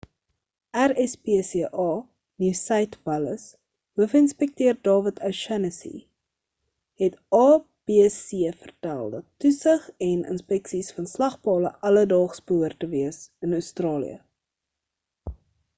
[0.83, 1.89] rspca
[2.43, 3.43] nieu-suid wallis
[4.01, 5.93] hoofinspekteur dawid o'shannessy
[7.03, 8.27] het abc
[8.63, 14.17] vertel dat toesig en inspeksies van slagpale alledaags behoort te wees in australië